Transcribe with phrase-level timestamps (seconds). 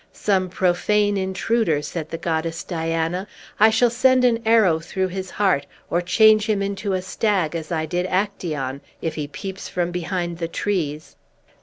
[0.13, 3.27] "Some profane intruder!" said the goddess Diana.
[3.59, 7.71] "I shall send an arrow through his heart, or change him into a stag, as
[7.71, 11.15] I did Actaeon, if he peeps from behind the trees!"